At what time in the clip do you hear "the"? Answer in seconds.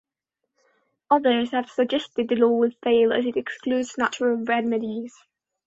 2.27-2.35